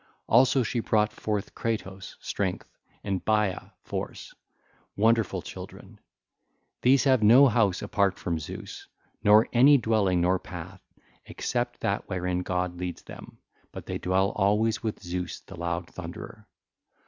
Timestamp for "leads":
12.79-13.03